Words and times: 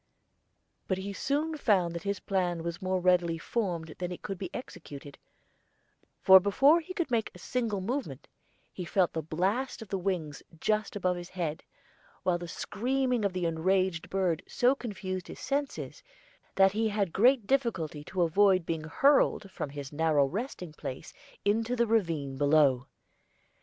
But 0.87 0.97
he 0.97 1.13
soon 1.13 1.55
found 1.57 1.93
that 1.93 2.01
this 2.01 2.19
plan 2.19 2.63
was 2.63 2.81
more 2.81 2.99
readily 2.99 3.37
formed 3.37 3.89
than 3.99 4.11
it 4.11 4.23
could 4.23 4.39
be 4.39 4.49
executed; 4.51 5.19
for 6.23 6.39
before 6.39 6.79
he 6.79 6.91
could 6.91 7.11
make 7.11 7.29
a 7.35 7.37
single 7.37 7.81
movement, 7.81 8.27
he 8.73 8.83
felt 8.83 9.13
the 9.13 9.21
blast 9.21 9.79
of 9.79 9.89
the 9.89 9.99
wings 9.99 10.41
just 10.59 10.95
above 10.95 11.17
his 11.17 11.29
head, 11.29 11.63
while 12.23 12.39
the 12.39 12.47
screaming 12.47 13.23
of 13.23 13.33
the 13.33 13.45
enraged 13.45 14.09
bird 14.09 14.41
so 14.47 14.73
confused 14.73 15.27
his 15.27 15.39
senses 15.39 16.01
that 16.55 16.71
he 16.71 16.89
had 16.89 17.13
great 17.13 17.45
difficulty 17.45 18.03
to 18.05 18.23
avoid 18.23 18.65
being 18.65 18.85
hurled 18.85 19.51
from 19.51 19.69
his 19.69 19.93
narrow 19.93 20.25
resting 20.25 20.73
place 20.73 21.13
into 21.45 21.75
the 21.75 21.85
ravine 21.85 22.37
below. 22.39 22.87